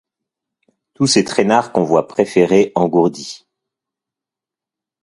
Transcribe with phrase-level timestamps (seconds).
[0.95, 3.45] Tous ces traînards qu'on voit préférer, engourdis